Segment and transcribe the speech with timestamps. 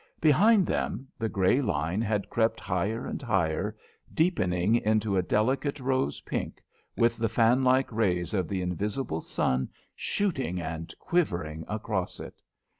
[0.19, 3.77] Behind them the grey line had crept higher and higher,
[4.11, 6.59] deepening into a delicate rose pink,
[6.97, 12.41] with the fan like rays of the invisible sun shooting and quivering across it.